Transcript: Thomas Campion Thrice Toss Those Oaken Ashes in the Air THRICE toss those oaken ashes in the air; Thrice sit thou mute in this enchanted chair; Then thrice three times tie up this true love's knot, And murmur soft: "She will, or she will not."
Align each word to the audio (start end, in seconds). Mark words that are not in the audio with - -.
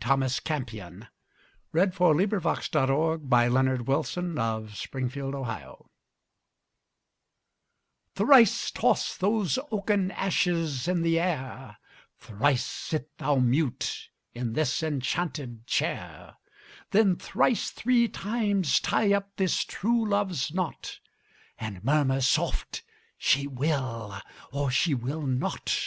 Thomas 0.00 0.40
Campion 0.40 1.08
Thrice 1.70 1.90
Toss 2.70 2.70
Those 2.70 3.20
Oaken 3.28 3.28
Ashes 3.32 3.98
in 4.16 4.30
the 4.32 5.28
Air 5.46 5.78
THRICE 8.14 8.70
toss 8.70 9.16
those 9.18 9.58
oaken 9.70 10.10
ashes 10.12 10.88
in 10.88 11.02
the 11.02 11.18
air; 11.20 11.76
Thrice 12.18 12.64
sit 12.64 13.18
thou 13.18 13.36
mute 13.36 14.08
in 14.32 14.54
this 14.54 14.82
enchanted 14.82 15.66
chair; 15.66 16.36
Then 16.92 17.16
thrice 17.16 17.70
three 17.70 18.08
times 18.08 18.80
tie 18.80 19.12
up 19.12 19.36
this 19.36 19.64
true 19.66 20.08
love's 20.08 20.50
knot, 20.54 20.98
And 21.58 21.84
murmur 21.84 22.22
soft: 22.22 22.82
"She 23.18 23.46
will, 23.46 24.18
or 24.50 24.70
she 24.70 24.94
will 24.94 25.26
not." 25.26 25.78